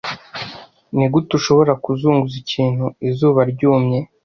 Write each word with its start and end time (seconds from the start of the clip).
Nigute 0.95 1.31
ushobora 1.39 1.73
kuzunguza 1.83 2.35
ikintu 2.43 2.85
izuba 3.09 3.39
ryumye 3.51 3.99